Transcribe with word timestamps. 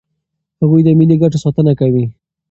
هغوی 0.61 0.81
د 0.83 0.89
ملي 0.99 1.15
ګټو 1.21 1.37
ساتنه 1.43 1.73
کوي. 1.79 2.05